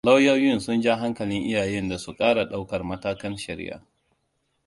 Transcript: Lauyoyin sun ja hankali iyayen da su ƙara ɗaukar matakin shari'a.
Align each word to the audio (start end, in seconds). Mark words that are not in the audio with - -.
Lauyoyin 0.05 0.59
sun 0.59 0.81
ja 0.83 0.95
hankali 1.01 1.37
iyayen 1.37 1.89
da 1.89 1.97
su 1.97 2.15
ƙara 2.15 2.43
ɗaukar 2.45 2.83
matakin 2.83 3.37
shari'a. 3.37 3.81